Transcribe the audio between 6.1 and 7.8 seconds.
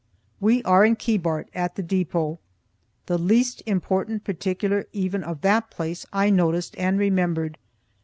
I noticed and remembered.